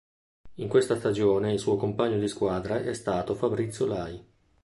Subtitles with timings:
[0.55, 4.25] In questa stagione il suo compagno di squadra è stato Fabrizio Lai.